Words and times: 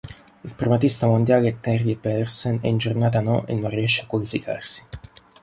Il 0.43 0.53
primatista 0.55 1.05
mondiale 1.05 1.59
Terje 1.59 1.95
Pedersen 1.95 2.57
è 2.61 2.65
in 2.65 2.77
giornata-no 2.77 3.45
e 3.45 3.53
non 3.53 3.69
riesce 3.69 4.01
a 4.01 4.07
qualificarsi. 4.07 4.83